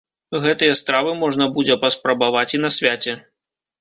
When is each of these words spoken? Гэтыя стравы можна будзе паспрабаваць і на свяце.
Гэтыя 0.45 0.77
стравы 0.79 1.11
можна 1.23 1.45
будзе 1.57 1.75
паспрабаваць 1.83 2.49
і 2.59 2.63
на 2.67 2.73
свяце. 2.81 3.13